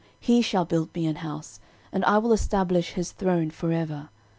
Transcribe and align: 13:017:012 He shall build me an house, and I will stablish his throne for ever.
13:017:012 0.01 0.09
He 0.21 0.41
shall 0.41 0.65
build 0.65 0.95
me 0.95 1.05
an 1.05 1.17
house, 1.17 1.59
and 1.91 2.03
I 2.05 2.17
will 2.17 2.35
stablish 2.35 2.93
his 2.93 3.11
throne 3.11 3.51
for 3.51 3.71
ever. 3.71 4.09